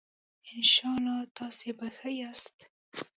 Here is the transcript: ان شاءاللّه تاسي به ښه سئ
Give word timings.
ان 0.55 0.61
شاءاللّه 0.73 1.17
تاسي 1.37 1.69
به 1.77 1.87
ښه 1.97 2.29
سئ 2.43 2.53